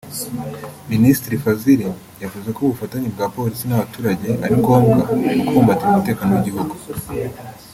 [0.91, 1.81] Minisitiri Fazil
[2.23, 4.93] yavuze ko ubufatanye bwa Polisi n’abaturage ari ngombwa
[5.33, 6.73] mu kubumbatira umutekano w’igihugu